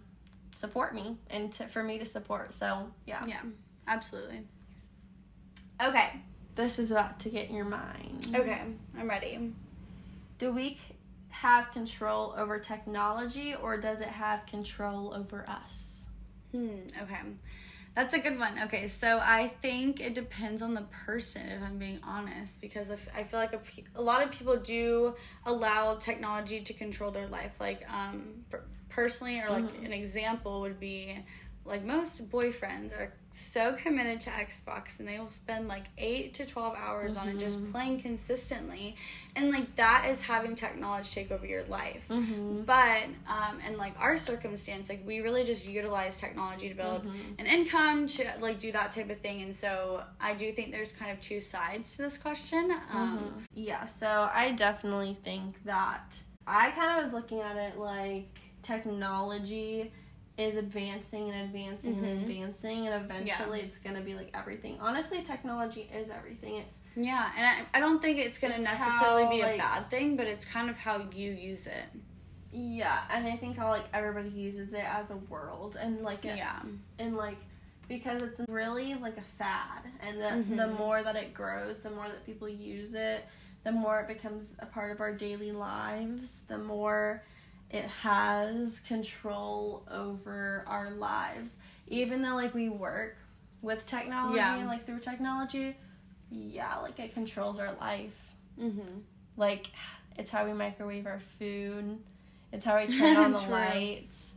support 0.53 0.93
me 0.93 1.17
and 1.29 1.51
to, 1.53 1.67
for 1.67 1.83
me 1.83 1.97
to 1.99 2.05
support. 2.05 2.53
So, 2.53 2.91
yeah. 3.05 3.25
Yeah, 3.25 3.41
absolutely. 3.87 4.41
Okay. 5.83 6.11
This 6.55 6.79
is 6.79 6.91
about 6.91 7.19
to 7.19 7.29
get 7.29 7.49
in 7.49 7.55
your 7.55 7.65
mind. 7.65 8.27
Okay, 8.35 8.61
I'm 8.97 9.09
ready. 9.09 9.53
Do 10.37 10.51
we 10.51 10.79
have 11.29 11.71
control 11.71 12.35
over 12.37 12.59
technology 12.59 13.55
or 13.55 13.77
does 13.77 14.01
it 14.01 14.09
have 14.09 14.45
control 14.45 15.13
over 15.13 15.45
us? 15.49 16.05
Hmm, 16.51 16.79
okay. 17.01 17.19
That's 17.95 18.13
a 18.13 18.19
good 18.19 18.39
one. 18.39 18.57
Okay, 18.65 18.87
so 18.87 19.19
I 19.19 19.49
think 19.61 19.99
it 19.99 20.13
depends 20.13 20.61
on 20.61 20.73
the 20.73 20.85
person, 21.05 21.45
if 21.49 21.61
I'm 21.61 21.77
being 21.77 21.99
honest, 22.03 22.61
because 22.61 22.89
if, 22.89 23.05
I 23.13 23.23
feel 23.23 23.39
like 23.39 23.53
a, 23.53 23.59
a 23.95 24.01
lot 24.01 24.23
of 24.23 24.31
people 24.31 24.55
do 24.55 25.15
allow 25.45 25.95
technology 25.95 26.61
to 26.61 26.73
control 26.73 27.11
their 27.11 27.27
life. 27.27 27.51
Like, 27.59 27.83
um, 27.89 28.45
personally, 28.87 29.39
or 29.39 29.49
like 29.49 29.65
an 29.83 29.91
example 29.91 30.61
would 30.61 30.79
be 30.79 31.17
like 31.63 31.83
most 31.83 32.29
boyfriends 32.29 32.91
are 32.97 33.13
so 33.29 33.73
committed 33.73 34.19
to 34.19 34.29
Xbox 34.29 34.99
and 34.99 35.07
they 35.07 35.19
will 35.19 35.29
spend 35.29 35.67
like 35.67 35.85
8 35.97 36.33
to 36.33 36.45
12 36.45 36.75
hours 36.75 37.15
on 37.17 37.29
it 37.29 37.37
just 37.39 37.71
playing 37.71 38.01
consistently. 38.01 38.95
And 39.35 39.51
like 39.51 39.75
that 39.75 40.07
is 40.09 40.21
having 40.23 40.55
technology 40.55 41.09
take 41.13 41.31
over 41.31 41.45
your 41.45 41.63
life. 41.65 42.03
But 42.65 43.03
um 43.27 43.59
and 43.65 43.77
like 43.77 43.93
our 43.99 44.17
circumstance, 44.17 44.89
like 44.89 45.01
we 45.05 45.19
really 45.21 45.43
just 45.43 45.65
utilize 45.65 46.19
technology 46.19 46.67
to 46.67 46.75
build 46.75 47.05
an 47.39 47.45
income 47.45 48.07
to 48.07 48.25
like 48.41 48.59
do 48.59 48.71
that 48.71 48.91
type 48.91 49.09
of 49.09 49.19
thing. 49.19 49.43
And 49.43 49.53
so 49.55 50.03
I 50.19 50.33
do 50.33 50.51
think 50.51 50.71
there's 50.71 50.91
kind 50.91 51.11
of 51.11 51.21
two 51.21 51.39
sides 51.41 51.95
to 51.95 52.01
this 52.01 52.17
question. 52.17 52.71
Um 52.91 53.45
Yeah, 53.53 53.85
so 53.85 54.29
I 54.33 54.51
definitely 54.51 55.17
think 55.23 55.63
that 55.65 56.15
I 56.47 56.71
kind 56.71 56.97
of 56.97 57.03
was 57.05 57.13
looking 57.13 57.39
at 57.39 57.55
it 57.55 57.77
like 57.77 58.39
technology 58.63 59.91
is 60.37 60.55
advancing 60.55 61.29
and 61.29 61.41
advancing 61.43 61.93
and 61.93 62.05
mm-hmm. 62.05 62.21
advancing, 62.21 62.87
and 62.87 63.03
eventually 63.03 63.61
it's 63.61 63.77
gonna 63.77 64.01
be 64.01 64.15
like 64.15 64.29
everything. 64.33 64.77
Honestly, 64.79 65.21
technology 65.23 65.89
is 65.93 66.09
everything. 66.09 66.55
It's 66.55 66.81
Yeah, 66.95 67.29
and 67.37 67.45
I, 67.45 67.77
I 67.77 67.79
don't 67.79 68.01
think 68.01 68.17
it's 68.17 68.39
gonna 68.39 68.55
It's 68.55 68.63
necessarily 68.63 69.23
how, 69.25 69.29
be 69.29 69.41
a 69.41 69.45
like- 69.45 69.57
bad 69.59 69.89
thing, 69.89 70.15
but 70.15 70.27
it's 70.27 70.45
kind 70.45 70.69
of 70.69 70.77
how 70.77 71.05
you 71.13 71.31
use 71.31 71.67
it. 71.67 71.83
yeah, 72.51 73.01
and 73.09 73.27
I 73.27 73.35
think 73.35 73.57
how 73.57 73.69
like 73.69 73.85
everybody 73.93 74.29
uses 74.29 74.73
it 74.73 74.85
as 74.85 75.11
a 75.11 75.17
world 75.29 75.77
and 75.79 76.01
like 76.01 76.25
it, 76.25 76.37
Yeah. 76.37 76.59
and 76.99 77.15
like 77.15 77.37
because 77.87 78.21
it's 78.21 78.39
really 78.47 78.93
like 78.95 79.17
a 79.17 79.37
fad 79.37 79.83
and 80.01 80.17
the 80.17 80.23
mm-hmm. 80.23 80.55
the 80.55 80.67
more 80.67 81.03
that 81.03 81.17
it 81.17 81.33
grows 81.33 81.79
the 81.79 81.89
more 81.89 82.07
that 82.07 82.25
people 82.25 82.47
use 82.47 82.93
it 82.93 83.25
the 83.65 83.71
more 83.71 83.99
it 83.99 84.07
becomes 84.07 84.55
a 84.59 84.65
part 84.65 84.91
of 84.91 85.01
our 85.01 85.13
daily 85.13 85.51
lives 85.51 86.43
the 86.47 86.57
more 86.57 87.21
it 87.71 87.85
has 87.85 88.79
control 88.81 89.87
over 89.89 90.63
our 90.67 90.91
lives 90.91 91.57
even 91.87 92.21
though 92.21 92.35
like 92.35 92.53
we 92.53 92.69
work 92.69 93.15
with 93.61 93.85
technology 93.87 94.35
Yeah. 94.37 94.57
and 94.57 94.67
like 94.67 94.85
through 94.85 94.99
technology 94.99 95.75
yeah 96.29 96.77
like 96.77 96.99
it 96.99 97.13
controls 97.13 97.59
our 97.59 97.73
life 97.79 98.27
Mm-hmm. 98.61 98.99
like 99.37 99.67
it's 100.17 100.29
how 100.29 100.45
we 100.45 100.53
microwave 100.53 101.07
our 101.07 101.21
food 101.39 101.97
it's 102.51 102.65
how 102.65 102.77
we 102.77 102.87
turn 102.87 103.15
on 103.15 103.31
the 103.37 103.39
lights 103.49 104.33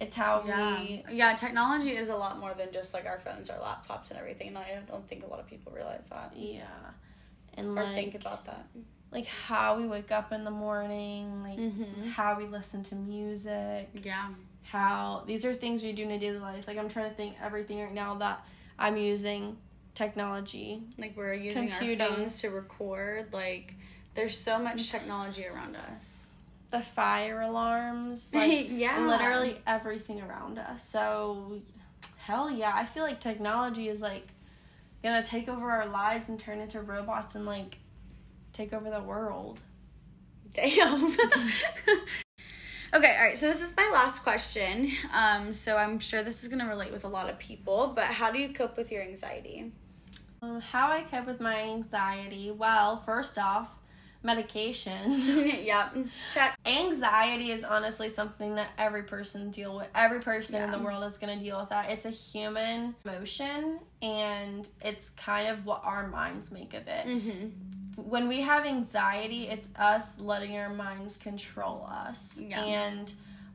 it's 0.00 0.14
how 0.14 0.44
Yeah. 0.46 0.80
we 0.80 1.04
yeah, 1.10 1.34
technology 1.34 1.96
is 1.96 2.08
a 2.10 2.16
lot 2.16 2.38
more 2.38 2.54
than 2.54 2.70
just 2.72 2.92
like 2.94 3.06
our 3.06 3.18
phones, 3.18 3.48
our 3.48 3.58
laptops, 3.58 4.10
and 4.10 4.18
everything. 4.18 4.48
And 4.48 4.58
I 4.58 4.78
don't 4.86 5.08
think 5.08 5.24
a 5.24 5.26
lot 5.26 5.40
of 5.40 5.46
people 5.46 5.72
realize 5.72 6.06
that 6.10 6.32
Yeah. 6.36 6.64
And 7.54 7.68
or 7.68 7.82
like 7.82 7.94
think 7.94 8.14
about 8.14 8.44
that. 8.44 8.66
Like 9.12 9.26
how 9.26 9.76
we 9.78 9.86
wake 9.86 10.10
up 10.12 10.32
in 10.32 10.44
the 10.44 10.50
morning, 10.50 11.42
like 11.42 11.58
Mhm. 11.58 12.08
how 12.10 12.36
we 12.36 12.44
listen 12.46 12.82
to 12.84 12.94
music, 12.94 13.88
Yeah. 14.02 14.30
how 14.64 15.22
these 15.26 15.44
are 15.44 15.54
things 15.54 15.82
we 15.82 15.92
do 15.92 16.02
in 16.02 16.10
a 16.10 16.18
daily 16.18 16.38
life. 16.38 16.66
Like 16.66 16.76
I'm 16.78 16.88
trying 16.88 17.08
to 17.10 17.14
think 17.16 17.36
everything 17.40 17.80
right 17.80 17.92
now 17.92 18.14
that 18.16 18.44
I'm 18.78 18.96
using 18.96 19.56
technology. 19.94 20.82
Like 20.98 21.16
we're 21.16 21.34
using 21.34 21.68
Computing. 21.70 22.00
our 22.06 22.08
phones 22.16 22.40
to 22.42 22.50
record. 22.50 23.32
Like 23.32 23.74
there's 24.14 24.38
so 24.38 24.58
much 24.58 24.90
technology 24.90 25.46
around 25.46 25.76
us. 25.76 26.26
The 26.70 26.80
fire 26.80 27.40
alarms, 27.42 28.32
like 28.34 28.68
yeah. 28.70 29.06
literally 29.06 29.60
everything 29.66 30.20
around 30.20 30.58
us. 30.58 30.86
So 30.86 31.60
hell 32.18 32.50
yeah, 32.50 32.72
I 32.74 32.84
feel 32.86 33.04
like 33.04 33.20
technology 33.20 33.88
is 33.88 34.02
like 34.02 34.26
gonna 35.02 35.24
take 35.24 35.48
over 35.48 35.70
our 35.70 35.86
lives 35.86 36.28
and 36.28 36.38
turn 36.40 36.58
into 36.60 36.82
robots 36.82 37.34
and 37.36 37.46
like 37.46 37.78
take 38.56 38.72
over 38.72 38.90
the 38.90 39.02
world. 39.02 39.60
Damn. 40.52 41.12
okay, 42.94 43.16
all 43.16 43.22
right. 43.22 43.38
So 43.38 43.46
this 43.46 43.62
is 43.62 43.74
my 43.76 43.90
last 43.92 44.22
question. 44.22 44.90
Um, 45.12 45.52
so 45.52 45.76
I'm 45.76 45.98
sure 45.98 46.22
this 46.22 46.42
is 46.42 46.48
gonna 46.48 46.68
relate 46.68 46.92
with 46.92 47.04
a 47.04 47.08
lot 47.08 47.28
of 47.28 47.38
people. 47.38 47.92
But 47.94 48.06
how 48.06 48.32
do 48.32 48.38
you 48.38 48.54
cope 48.54 48.76
with 48.76 48.90
your 48.90 49.02
anxiety? 49.02 49.72
Um, 50.42 50.60
how 50.60 50.90
I 50.90 51.02
cope 51.02 51.26
with 51.26 51.40
my 51.40 51.60
anxiety? 51.62 52.50
Well, 52.50 53.02
first 53.04 53.38
off, 53.38 53.68
medication. 54.22 55.12
yep. 55.64 55.96
Check. 56.32 56.58
anxiety 56.66 57.52
is 57.52 57.64
honestly 57.64 58.08
something 58.08 58.54
that 58.56 58.68
every 58.78 59.02
person 59.02 59.50
deal 59.50 59.76
with. 59.76 59.88
Every 59.94 60.20
person 60.20 60.62
in 60.62 60.70
the 60.70 60.78
world 60.78 61.04
is 61.04 61.16
going 61.18 61.38
to 61.38 61.42
deal 61.42 61.58
with 61.58 61.70
that. 61.70 61.90
It's 61.90 62.04
a 62.04 62.10
human 62.10 62.94
emotion, 63.04 63.78
and 64.02 64.68
it's 64.82 65.10
kind 65.10 65.48
of 65.48 65.64
what 65.64 65.82
our 65.84 66.08
minds 66.08 66.50
make 66.50 66.74
of 66.74 66.86
it. 66.86 67.06
Mm-hmm. 67.06 67.48
When 67.96 68.28
we 68.28 68.40
have 68.42 68.66
anxiety, 68.66 69.48
it's 69.48 69.68
us 69.76 70.18
letting 70.18 70.56
our 70.56 70.72
minds 70.72 71.16
control 71.16 71.86
us. 71.90 72.38
Yeah. 72.38 72.62
And 72.62 73.12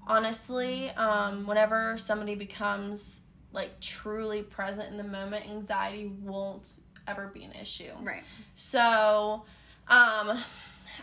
honestly, 0.08 0.90
um, 0.92 1.46
whenever 1.48 1.98
somebody 1.98 2.36
becomes 2.36 3.22
like 3.54 3.80
truly 3.80 4.42
present 4.44 4.90
in 4.92 4.98
the 4.98 5.04
moment, 5.04 5.48
anxiety 5.50 6.12
won't 6.22 6.70
ever 7.08 7.28
be 7.28 7.44
an 7.44 7.52
issue. 7.54 7.92
Right. 8.02 8.24
So, 8.56 9.44
um, 9.88 10.40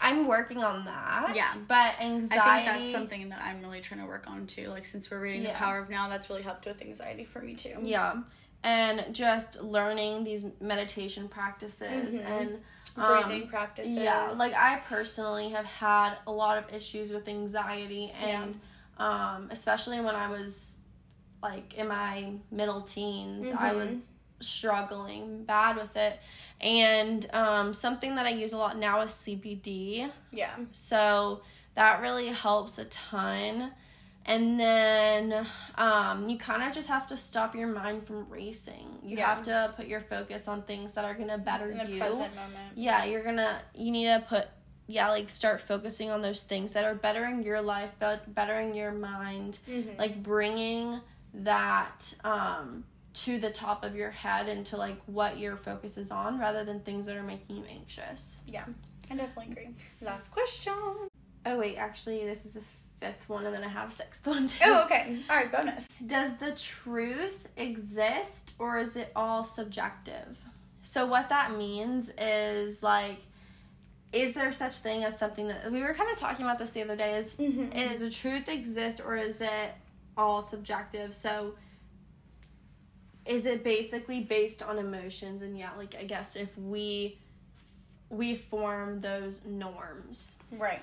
I'm 0.00 0.26
working 0.26 0.62
on 0.62 0.85
that. 0.85 1.33
Yeah. 1.35 1.52
But 1.66 2.00
anxiety. 2.00 2.40
I 2.42 2.64
think 2.64 2.83
that's 2.83 2.92
something 2.92 3.28
that 3.30 3.40
I'm 3.40 3.61
really 3.61 3.80
trying 3.80 4.00
to 4.00 4.07
work 4.07 4.28
on 4.28 4.47
too. 4.47 4.68
Like 4.68 4.87
since 4.87 5.11
we're 5.11 5.21
reading 5.21 5.42
Yeah. 5.42 5.52
The 5.52 5.59
Power 5.59 5.78
of 5.78 5.90
Now, 5.90 6.09
that's 6.09 6.28
really 6.30 6.42
helped 6.42 6.66
with 6.66 6.80
anxiety 6.83 7.25
for 7.25 7.40
me 7.40 7.54
too. 7.54 7.76
Yeah. 7.83 8.23
And 8.64 9.14
just 9.14 9.61
learning 9.62 10.25
these 10.25 10.45
meditation 10.61 11.28
practices 11.28 12.21
Mhm. 12.21 12.26
and 12.26 12.62
um, 13.00 13.28
Breathing 13.28 13.48
practices. 13.48 13.96
Yeah, 13.96 14.32
like 14.36 14.54
I 14.54 14.80
personally 14.88 15.50
have 15.50 15.64
had 15.64 16.14
a 16.26 16.32
lot 16.32 16.58
of 16.58 16.72
issues 16.74 17.10
with 17.10 17.28
anxiety, 17.28 18.12
Yeah. 18.20 18.42
and 18.42 18.60
um, 18.98 19.48
especially 19.50 20.00
when 20.00 20.14
I 20.16 20.28
was 20.30 20.74
like 21.42 21.74
in 21.74 21.88
my 21.88 22.32
middle 22.50 22.82
teens, 22.82 23.46
I 23.56 23.70
Mhm. 23.70 23.76
was 23.76 24.08
struggling 24.40 25.44
bad 25.44 25.76
with 25.76 25.96
it. 25.96 26.18
And 26.60 27.26
um, 27.32 27.72
something 27.74 28.14
that 28.16 28.26
I 28.26 28.30
use 28.30 28.52
a 28.52 28.56
lot 28.58 28.76
now 28.76 29.00
is 29.02 29.10
CBD. 29.12 30.10
yeah. 30.32 30.56
So 30.72 31.42
that 31.74 32.00
really 32.00 32.26
helps 32.28 32.78
a 32.78 32.84
ton. 32.86 33.72
And 34.28 34.61
then 34.61 35.47
um, 35.76 36.28
you 36.28 36.37
kind 36.37 36.62
of 36.62 36.73
just 36.73 36.88
have 36.88 37.06
to 37.08 37.16
stop 37.16 37.54
your 37.56 37.66
mind 37.68 38.06
from 38.06 38.26
racing. 38.26 38.99
You 39.02 39.16
Yeah. 39.16 39.35
have 39.35 39.42
to 39.44 39.73
put 39.75 39.87
your 39.87 40.02
focus 40.02 40.47
on 40.49 40.62
things 40.62 40.92
that 40.92 41.04
are 41.06 41.14
going 41.14 41.28
to 41.28 41.38
better 41.38 41.70
In 41.70 41.78
the 41.78 41.87
you. 41.90 41.99
present 41.99 42.35
moment. 42.37 42.73
Yeah, 42.76 43.04
you're 43.04 43.23
going 43.25 43.37
to, 43.38 43.58
you 43.75 43.90
need 43.90 44.04
to 44.04 44.23
put, 44.28 44.49
yeah, 44.87 45.08
like 45.08 45.30
start 45.30 45.62
focusing 45.62 46.11
on 46.11 46.20
those 46.20 46.42
things 46.42 46.75
that 46.75 46.85
are 46.85 46.94
bettering 46.94 47.42
your 47.42 47.62
life, 47.62 47.90
but 47.99 48.35
bettering 48.35 48.75
your 48.75 48.92
mind, 48.92 49.58
Mm-hmm. 49.66 49.99
like 49.99 50.23
bringing 50.23 51.00
that 51.32 52.12
um, 52.23 52.85
to 53.14 53.38
the 53.38 53.50
top 53.50 53.82
of 53.82 53.97
your 53.97 54.11
head 54.11 54.49
and 54.49 54.66
to 54.66 54.76
like 54.76 55.00
what 55.06 55.38
your 55.38 55.56
focus 55.56 55.97
is 55.97 56.11
on 56.11 56.38
rather 56.38 56.64
than 56.64 56.80
things 56.80 57.06
that 57.06 57.16
are 57.16 57.23
making 57.23 57.56
you 57.56 57.64
anxious. 57.64 58.44
yeah. 58.47 58.64
I 59.11 59.14
definitely 59.16 59.52
agree. 59.52 59.75
Last 60.02 60.30
question. 60.30 60.75
Oh 61.47 61.58
wait, 61.58 61.76
actually, 61.78 62.26
this 62.26 62.44
is 62.44 62.52
the 62.52 62.61
fifth 63.00 63.28
one, 63.28 63.46
and 63.46 63.54
then 63.54 63.64
I 63.64 63.68
have 63.68 63.88
a 63.88 63.92
sixth 63.92 64.26
one 64.26 64.48
too. 64.48 64.64
Oh, 64.64 64.84
okay. 64.84 65.18
All 65.30 65.36
right, 65.36 65.50
bonus. 65.50 65.88
Does 66.06 66.36
the 66.36 66.52
truth 66.52 67.48
exist, 67.56 68.52
or 68.58 68.78
is 68.78 68.96
it 68.96 69.12
all 69.16 69.44
subjective? 69.44 70.38
So 70.82 71.06
what 71.06 71.28
that 71.28 71.56
means 71.56 72.10
is 72.18 72.82
like, 72.82 73.18
is 74.12 74.34
there 74.34 74.50
such 74.52 74.76
thing 74.78 75.04
as 75.04 75.18
something 75.18 75.48
that 75.48 75.70
we 75.70 75.80
were 75.82 75.92
kind 75.94 76.10
of 76.10 76.16
talking 76.16 76.44
about 76.46 76.58
this 76.58 76.72
the 76.72 76.82
other 76.82 76.96
day? 76.96 77.16
Is 77.18 77.34
Mhm. 77.36 77.74
is 77.92 78.00
the 78.00 78.10
truth 78.10 78.48
exist, 78.48 79.00
or 79.04 79.16
is 79.16 79.40
it 79.40 79.72
all 80.16 80.42
subjective? 80.42 81.14
So. 81.14 81.54
Is 83.26 83.44
it 83.44 83.62
basically 83.62 84.22
based 84.24 84.62
on 84.62 84.78
emotions 84.78 85.42
and 85.42 85.58
yeah, 85.58 85.68
like 85.76 85.94
I 85.94 86.04
guess 86.04 86.34
if 86.34 86.56
we 86.56 87.18
we 88.08 88.34
form 88.36 89.02
those 89.02 89.42
norms. 89.44 90.38
Right. 90.50 90.80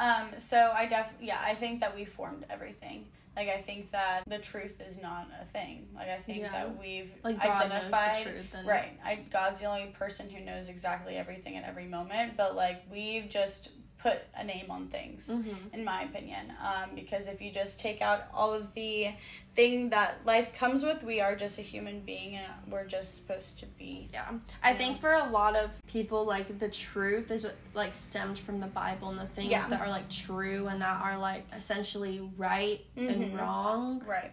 Um, 0.00 0.30
so 0.38 0.72
I 0.74 0.86
def 0.86 1.06
yeah, 1.20 1.38
I 1.44 1.54
think 1.54 1.80
that 1.80 1.94
we 1.94 2.04
formed 2.04 2.44
everything. 2.50 3.04
Like 3.36 3.48
I 3.48 3.60
think 3.60 3.92
that 3.92 4.22
the 4.26 4.38
truth 4.38 4.80
is 4.80 4.96
not 5.00 5.28
a 5.40 5.44
thing. 5.52 5.86
Like 5.94 6.08
I 6.08 6.18
think 6.18 6.38
Yeah. 6.38 6.50
that 6.52 6.80
we've 6.80 7.12
Like 7.22 7.38
identified 7.38 8.24
truth 8.24 8.46
and 8.54 8.66
right. 8.66 8.98
I 9.04 9.16
God's 9.30 9.60
the 9.60 9.66
only 9.66 9.92
person 9.92 10.28
who 10.28 10.40
knows 10.40 10.68
exactly 10.68 11.16
everything 11.16 11.56
at 11.56 11.64
every 11.64 11.84
moment, 11.86 12.36
but 12.36 12.56
like 12.56 12.82
we've 12.90 13.28
just 13.28 13.70
put 14.02 14.20
a 14.36 14.42
name 14.44 14.70
on 14.70 14.86
things 14.88 15.28
Mm-hmm. 15.28 15.74
in 15.74 15.84
my 15.84 16.02
opinion. 16.02 16.52
Um, 16.64 16.90
because 16.94 17.28
if 17.28 17.40
you 17.42 17.50
just 17.50 17.78
take 17.78 18.00
out 18.00 18.24
all 18.32 18.52
of 18.52 18.72
the 18.74 19.08
thing 19.54 19.90
that 19.90 20.18
life 20.24 20.54
comes 20.54 20.82
with, 20.82 21.02
we 21.02 21.20
are 21.20 21.36
just 21.36 21.58
a 21.58 21.62
human 21.62 22.00
being 22.00 22.36
and 22.36 22.46
we're 22.72 22.86
just 22.86 23.16
supposed 23.16 23.58
to 23.60 23.66
be 23.66 24.08
Yeah. 24.12 24.30
I 24.62 24.74
think 24.74 25.00
for 25.00 25.12
a 25.12 25.28
lot 25.28 25.54
of 25.56 25.70
people, 25.86 26.24
like 26.24 26.58
the 26.58 26.68
truth 26.68 27.30
is 27.30 27.44
what 27.44 27.56
like 27.74 27.94
stemmed 27.94 28.38
from 28.38 28.60
the 28.60 28.66
Bible 28.68 29.10
and 29.10 29.18
the 29.20 29.26
things 29.26 29.50
Yeah. 29.50 29.68
that 29.68 29.80
are 29.80 29.88
like 29.90 30.08
true 30.08 30.68
and 30.68 30.80
that 30.80 31.00
are 31.02 31.18
like 31.18 31.46
essentially 31.54 32.20
right 32.36 32.80
and 32.96 33.32
Mhm. 33.32 33.38
wrong 33.38 34.02
right. 34.06 34.32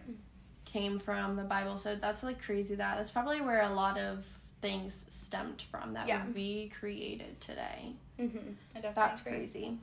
came 0.64 0.98
from 0.98 1.36
the 1.36 1.42
Bible. 1.44 1.76
So 1.78 1.94
that's 1.94 2.22
like 2.22 2.40
crazy 2.42 2.74
that 2.76 2.96
that's 2.96 3.10
probably 3.10 3.40
where 3.40 3.62
a 3.62 3.70
lot 3.70 3.98
of 3.98 4.24
things 4.60 5.06
stemmed 5.08 5.62
from 5.70 5.94
that 5.94 6.08
Yeah. 6.08 6.24
would 6.24 6.34
be 6.34 6.72
created 6.78 7.40
today. 7.40 7.92
Mm-hmm. 8.18 8.52
I 8.76 8.80
That's 8.94 9.20
agree. 9.20 9.32
crazy. 9.38 9.78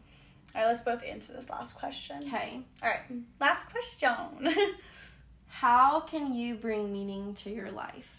All 0.53 0.61
right, 0.61 0.67
let's 0.67 0.81
both 0.81 1.03
answer 1.03 1.33
this 1.33 1.49
last 1.49 1.75
question. 1.75 2.23
Okay. 2.27 2.61
All 2.83 2.89
right, 2.89 3.01
last 3.39 3.69
question. 3.71 4.53
How 5.47 6.01
can 6.01 6.33
you 6.33 6.55
bring 6.55 6.91
meaning 6.91 7.33
to 7.35 7.49
your 7.49 7.71
life? 7.71 8.09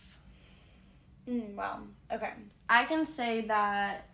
mm, 1.28 1.54
wow. 1.54 1.80
Okay. 2.12 2.30
I 2.68 2.84
can 2.84 3.04
say 3.04 3.42
that 3.42 4.08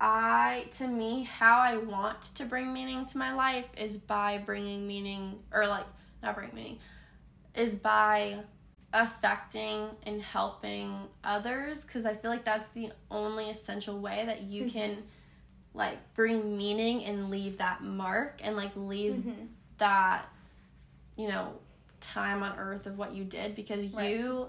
I, 0.00 0.66
to 0.78 0.86
me, 0.86 1.24
how 1.24 1.60
I 1.60 1.76
want 1.76 2.22
to 2.36 2.44
bring 2.44 2.72
meaning 2.72 3.04
to 3.06 3.18
my 3.18 3.34
life 3.34 3.66
is 3.76 3.96
by 3.98 4.38
bringing 4.38 4.86
meaning, 4.86 5.40
or 5.52 5.66
like, 5.66 5.84
not 6.22 6.36
bring 6.36 6.50
meaning, 6.54 6.78
is 7.54 7.74
by 7.76 8.38
affecting 8.92 9.88
and 10.04 10.20
helping 10.20 10.94
others 11.22 11.84
because 11.84 12.06
I 12.06 12.14
feel 12.14 12.30
like 12.30 12.44
that's 12.44 12.68
the 12.68 12.90
only 13.10 13.50
essential 13.50 13.98
way 13.98 14.24
that 14.26 14.42
you 14.42 14.68
can 14.68 15.02
like 15.74 15.98
bring 16.14 16.56
meaning 16.56 17.04
and 17.04 17.30
leave 17.30 17.58
that 17.58 17.82
mark 17.82 18.40
and 18.42 18.56
like 18.56 18.72
leave 18.74 19.12
Mhm. 19.12 19.48
that 19.78 20.26
you 21.16 21.28
know 21.28 21.52
time 22.00 22.42
on 22.42 22.58
earth 22.58 22.86
of 22.86 22.98
what 22.98 23.14
you 23.14 23.24
did 23.24 23.54
because 23.54 23.84
Right. 23.94 24.10
you 24.16 24.48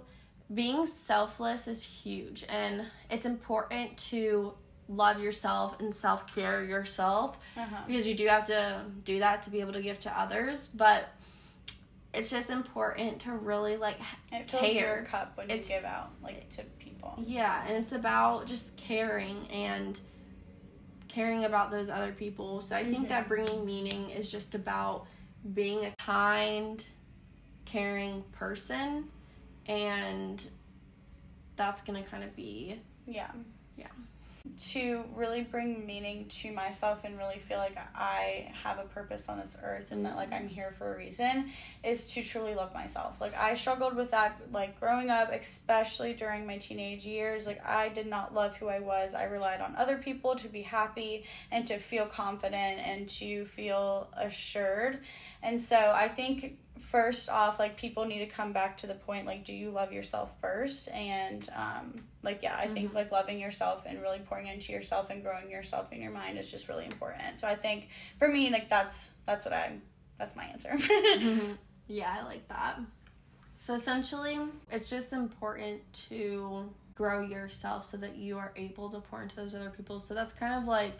being 0.54 0.88
selfless 0.88 1.68
is 1.68 1.84
huge 1.84 2.44
and 2.50 2.86
it's 3.10 3.26
important 3.26 3.96
to 3.98 4.54
love 4.90 5.22
yourself 5.22 5.80
and 5.80 5.94
self-care 5.94 6.64
yourself 6.66 7.38
Uh-huh. 7.56 7.78
because 7.88 8.08
you 8.08 8.16
do 8.16 8.28
have 8.28 8.46
to 8.46 8.84
do 9.06 9.20
that 9.20 9.44
to 9.44 9.50
be 9.50 9.62
able 9.62 9.74
to 9.74 9.82
give 9.82 10.00
to 10.02 10.20
others 10.20 10.68
but 10.74 11.08
it's 12.14 12.30
just 12.30 12.50
important 12.50 13.22
to 13.22 13.32
really 13.34 13.78
like 13.78 13.98
It 14.32 14.50
fills 14.50 14.64
care. 14.64 14.98
your 14.98 15.06
cup 15.06 15.38
when 15.38 15.50
It's- 15.50 15.70
you 15.70 15.76
give 15.76 15.86
out, 15.86 16.12
like, 16.22 16.50
to 16.52 16.64
people. 16.80 17.16
yeah 17.26 17.64
and 17.66 17.76
it's 17.78 17.92
about 17.94 18.48
just 18.48 18.76
caring 18.78 19.48
and 19.48 20.00
caring 21.08 21.44
about 21.46 21.72
those 21.72 21.90
other 21.90 22.12
people 22.14 22.62
so 22.62 22.76
i 22.76 22.84
think 22.84 23.06
Mhm. 23.06 23.10
that 23.10 23.28
bringing 23.28 23.66
meaning 23.66 24.10
is 24.12 24.32
just 24.32 24.56
about 24.56 25.08
being 25.54 25.86
a 25.86 25.92
kind 25.98 26.84
caring 27.66 28.24
person 28.32 29.10
and 29.68 30.42
that's 31.56 31.82
gonna 31.82 32.04
kind 32.04 32.24
of 32.24 32.36
be 32.36 32.80
Yeah. 33.06 33.32
To 34.58 35.04
really 35.16 35.42
bring 35.42 35.86
meaning 35.86 36.26
to 36.42 36.52
myself 36.52 37.00
and 37.04 37.18
really 37.18 37.40
feel 37.48 37.58
like 37.58 37.78
I 37.96 38.52
have 38.64 38.80
a 38.80 38.84
purpose 38.84 39.30
on 39.30 39.40
this 39.40 39.56
earth 39.62 39.92
and 39.92 40.06
that 40.06 40.16
like 40.16 40.32
I'm 40.32 40.48
here 40.48 40.74
for 40.78 40.94
a 40.94 40.98
reason 40.98 41.52
is 41.84 42.08
to 42.08 42.24
truly 42.24 42.56
love 42.56 42.74
myself. 42.74 43.22
Like 43.22 43.38
I 43.38 43.54
struggled 43.56 43.96
with 43.96 44.12
that 44.12 44.42
like 44.52 44.80
growing 44.80 45.10
up, 45.10 45.32
especially 45.32 46.14
during 46.14 46.48
my 46.48 46.58
teenage 46.58 47.06
years. 47.06 47.46
Like 47.46 47.66
I 47.66 47.90
did 47.90 48.08
not 48.08 48.34
love 48.34 48.56
who 48.56 48.68
I 48.68 48.80
was. 48.80 49.14
I 49.14 49.26
relied 49.26 49.62
on 49.62 49.76
other 49.76 49.98
people 49.98 50.36
to 50.36 50.48
be 50.48 50.64
happy 50.64 51.26
and 51.52 51.66
to 51.68 51.78
feel 51.78 52.06
confident 52.06 52.80
and 52.80 53.08
to 53.10 53.46
feel 53.46 54.10
assured. 54.18 55.00
And 55.44 55.62
so 55.62 55.92
I 55.96 56.08
think 56.08 56.58
first 56.92 57.30
off 57.30 57.58
like 57.58 57.78
people 57.78 58.04
need 58.06 58.20
to 58.20 58.26
come 58.26 58.52
back 58.52 58.78
to 58.78 58.86
the 58.88 58.94
point 58.94 59.26
like 59.26 59.46
do 59.46 59.54
you 59.54 59.70
love 59.72 59.92
yourself 59.94 60.30
first? 60.42 60.90
And 60.90 61.48
um 61.56 62.04
like 62.24 62.44
yeah 62.44 62.56
i 62.60 62.68
think 62.68 62.94
like 62.94 63.12
loving 63.12 63.40
yourself 63.40 63.84
and 63.88 64.02
really 64.02 64.20
pouring 64.20 64.48
into 64.48 64.72
yourself 64.74 65.10
and 65.10 65.24
growing 65.24 65.50
yourself 65.50 65.92
in 65.92 66.02
your 66.02 66.12
mind 66.12 66.38
is 66.38 66.52
just 66.52 66.68
really 66.70 66.86
important. 66.86 67.40
So 67.40 67.48
i 67.48 67.56
think 67.56 67.88
for 68.20 68.28
me 68.28 68.50
like 68.52 68.70
that's 68.70 69.12
that's 69.26 69.46
what 69.46 69.54
i 69.54 69.72
that's 70.18 70.36
my 70.36 70.44
answer. 70.46 70.78
Yeah 71.88 72.16
i 72.20 72.24
like 72.26 72.48
that. 72.50 72.80
So 73.58 73.74
essentially 73.74 74.38
it's 74.72 74.90
just 74.90 75.14
important 75.14 75.82
to 76.10 76.70
grow 76.96 77.22
yourself 77.22 77.86
so 77.86 77.98
that 77.98 78.16
you 78.18 78.38
are 78.38 78.52
able 78.56 78.90
to 78.90 79.00
pour 79.00 79.22
into 79.24 79.36
those 79.36 79.56
other 79.56 79.70
people. 79.72 80.00
So 80.00 80.14
that's 80.14 80.34
kind 80.34 80.54
of 80.54 80.66
like 80.68 80.94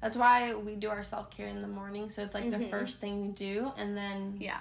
that's 0.00 0.16
why 0.16 0.54
we 0.54 0.74
do 0.74 0.88
our 0.90 1.04
self-care 1.04 1.46
in 1.48 1.60
the 1.60 1.68
morning. 1.68 2.10
So 2.10 2.22
it's 2.22 2.34
like 2.34 2.50
the 2.50 2.56
Mhm. 2.58 2.70
first 2.70 2.98
thing 3.00 3.22
we 3.26 3.28
do. 3.32 3.72
And 3.76 3.96
then 3.96 4.36
yeah 4.40 4.60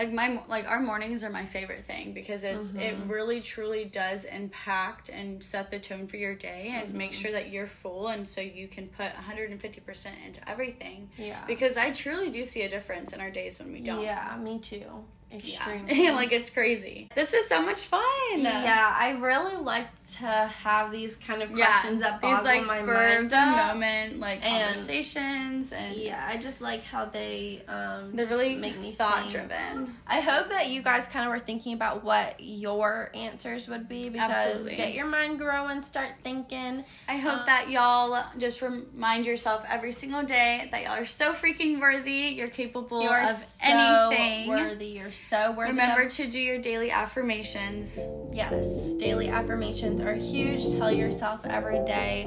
like 0.00 0.12
my 0.14 0.40
like 0.48 0.66
our 0.66 0.80
mornings 0.80 1.22
are 1.22 1.30
my 1.30 1.44
favorite 1.44 1.84
thing 1.84 2.14
because 2.14 2.42
it 2.42 2.56
it 2.56 2.96
mm-hmm. 2.96 3.08
really 3.10 3.40
truly 3.42 3.84
does 3.84 4.24
impact 4.24 5.10
and 5.10 5.42
set 5.44 5.70
the 5.70 5.78
tone 5.78 6.06
for 6.06 6.16
your 6.16 6.34
day 6.34 6.72
and 6.72 6.94
make 6.94 7.12
mm-hmm. 7.12 7.20
sure 7.20 7.32
that 7.32 7.50
you're 7.50 7.66
full 7.66 8.08
and 8.08 8.26
so 8.26 8.40
you 8.40 8.66
can 8.66 8.88
put 8.88 9.12
150% 9.14 10.06
into 10.26 10.48
everything. 10.48 11.10
Yeah. 11.18 11.44
Because 11.46 11.76
i 11.76 11.90
truly 11.90 12.30
do 12.30 12.44
see 12.44 12.62
a 12.62 12.68
difference 12.68 13.12
in 13.12 13.20
our 13.20 13.30
days 13.30 13.58
when 13.58 13.72
we 13.72 13.80
don't. 13.80 14.00
Yeah 14.00 14.38
me 14.40 14.58
too 14.58 15.04
Yeah. 15.32 15.38
extremely 15.70 16.10
like 16.10 16.32
it's 16.32 16.50
crazy 16.50 17.08
this 17.14 17.32
was 17.32 17.46
so 17.46 17.62
much 17.62 17.82
fun 17.86 18.02
yeah 18.36 18.94
i 18.98 19.10
really 19.20 19.56
like 19.56 19.86
to 20.16 20.26
have 20.26 20.90
these 20.90 21.16
kind 21.16 21.40
of 21.42 21.50
Yeah, 21.56 21.66
questions 21.66 22.00
that 22.00 22.20
these 22.20 22.30
like 22.42 22.66
my 22.66 22.82
mind 22.82 23.32
up. 23.32 23.68
moment 23.68 24.18
like 24.18 24.44
And- 24.44 24.74
conversations 24.76 25.72
and 25.72 25.94
yeah 25.96 26.26
i 26.28 26.36
just 26.36 26.60
like 26.60 26.82
how 26.82 27.04
they 27.04 27.62
um 27.68 28.10
they're 28.14 28.26
really 28.26 28.54
make 28.56 28.78
me 28.78 28.92
thought 28.92 29.20
think. 29.20 29.30
driven 29.32 29.96
I 30.06 30.20
hope 30.20 30.48
that 30.48 30.68
you 30.68 30.82
guys 30.82 31.06
kind 31.06 31.24
of 31.24 31.30
were 31.30 31.38
thinking 31.38 31.72
about 31.74 32.02
what 32.02 32.34
your 32.40 33.10
answers 33.14 33.68
would 33.68 33.88
be 33.88 34.08
because 34.08 34.28
Absolutely. 34.30 34.74
get 34.76 34.92
your 34.94 35.06
mind 35.06 35.38
growing, 35.38 35.82
start 35.82 36.10
thinking. 36.24 36.84
I 37.08 37.16
hope 37.18 37.40
Um, 37.40 37.46
that 37.46 37.70
y'all 37.70 38.24
just 38.36 38.60
remind 38.60 39.24
yourself 39.24 39.62
every 39.68 39.92
single 39.92 40.24
day 40.24 40.68
that 40.72 40.82
y'all 40.82 40.94
are 41.00 41.06
so 41.06 41.32
freaking 41.32 41.80
worthy. 41.80 42.34
You're 42.34 42.48
capable 42.48 43.02
You 43.02 43.08
are 43.08 43.22
of 43.22 43.36
so 43.36 43.64
anything. 43.64 44.48
worthy. 44.48 44.86
You're 44.86 45.12
so. 45.20 45.54
Remember 45.56 46.08
to 46.08 46.26
do 46.26 46.40
your 46.40 46.58
daily 46.58 46.90
affirmations. 46.90 47.98
Yes, 48.32 48.66
daily 48.98 49.28
affirmations 49.28 50.00
are 50.00 50.14
huge. 50.14 50.76
Tell 50.76 50.90
yourself 50.92 51.44
every 51.44 51.84
day 51.84 52.24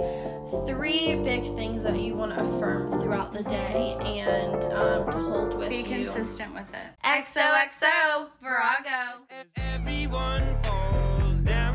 three 0.67 1.15
big 1.23 1.43
things 1.55 1.83
that 1.83 1.99
you 1.99 2.15
want 2.15 2.33
to 2.33 2.43
affirm 2.43 3.01
throughout 3.01 3.33
the 3.33 3.43
day 3.43 3.97
and 4.01 4.63
um, 4.73 5.11
to 5.11 5.17
hold 5.17 5.57
with. 5.57 5.69
Be 5.69 5.77
you. 5.77 5.83
consistent 5.83 6.53
with 6.53 6.71
it. 6.73 6.87
XOXO 7.03 8.27
Virago. 8.41 9.25
Everyone 9.57 10.61
falls 10.63 11.43
down 11.43 11.73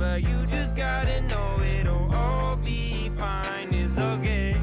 but 0.00 0.22
you 0.22 0.46
just 0.46 0.74
gotta 0.74 1.20
know 1.28 1.62
it'll 1.62 2.12
all 2.14 2.56
be 2.56 3.10
fine. 3.16 3.72
It's 3.72 3.98
okay. 3.98 4.59